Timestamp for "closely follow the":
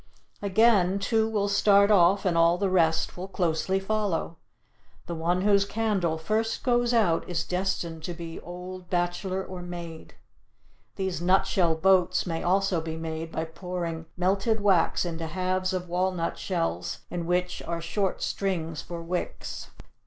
3.27-5.13